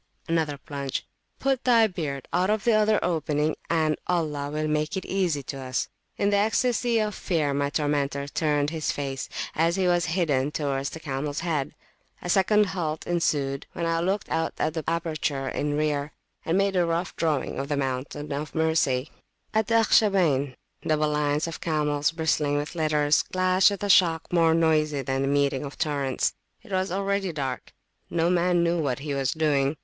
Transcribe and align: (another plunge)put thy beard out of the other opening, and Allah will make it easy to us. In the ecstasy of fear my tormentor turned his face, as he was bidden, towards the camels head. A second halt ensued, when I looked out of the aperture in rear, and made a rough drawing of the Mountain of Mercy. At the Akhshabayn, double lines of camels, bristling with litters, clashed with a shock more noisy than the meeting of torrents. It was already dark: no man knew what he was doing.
(another 0.27 0.57
plunge)put 0.57 1.63
thy 1.63 1.85
beard 1.85 2.27
out 2.33 2.49
of 2.49 2.63
the 2.63 2.73
other 2.73 2.99
opening, 3.05 3.55
and 3.69 3.95
Allah 4.07 4.49
will 4.49 4.67
make 4.67 4.97
it 4.97 5.05
easy 5.05 5.43
to 5.43 5.59
us. 5.59 5.89
In 6.17 6.31
the 6.31 6.37
ecstasy 6.37 6.97
of 6.97 7.13
fear 7.13 7.53
my 7.53 7.69
tormentor 7.69 8.27
turned 8.27 8.71
his 8.71 8.91
face, 8.91 9.29
as 9.53 9.75
he 9.75 9.85
was 9.87 10.07
bidden, 10.15 10.49
towards 10.49 10.89
the 10.89 10.99
camels 10.99 11.41
head. 11.41 11.75
A 12.19 12.31
second 12.31 12.65
halt 12.73 13.05
ensued, 13.05 13.67
when 13.73 13.85
I 13.85 13.99
looked 13.99 14.27
out 14.29 14.55
of 14.57 14.73
the 14.73 14.83
aperture 14.87 15.47
in 15.47 15.77
rear, 15.77 16.13
and 16.43 16.57
made 16.57 16.75
a 16.75 16.83
rough 16.83 17.15
drawing 17.15 17.59
of 17.59 17.67
the 17.69 17.77
Mountain 17.77 18.31
of 18.31 18.55
Mercy. 18.55 19.11
At 19.53 19.67
the 19.67 19.75
Akhshabayn, 19.75 20.55
double 20.81 21.09
lines 21.09 21.45
of 21.45 21.61
camels, 21.61 22.09
bristling 22.11 22.57
with 22.57 22.73
litters, 22.73 23.21
clashed 23.21 23.69
with 23.69 23.83
a 23.83 23.87
shock 23.89 24.33
more 24.33 24.55
noisy 24.55 25.03
than 25.03 25.21
the 25.21 25.27
meeting 25.27 25.63
of 25.63 25.77
torrents. 25.77 26.33
It 26.63 26.71
was 26.71 26.91
already 26.91 27.31
dark: 27.31 27.71
no 28.09 28.31
man 28.31 28.63
knew 28.63 28.79
what 28.79 28.97
he 28.97 29.13
was 29.13 29.31
doing. 29.33 29.77